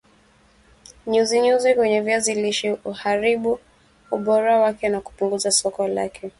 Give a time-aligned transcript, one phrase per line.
[1.07, 3.51] nyuzi nyuzi kwenye viazi lishe uharibu
[4.11, 6.29] ubora wake na kupunguza soko lake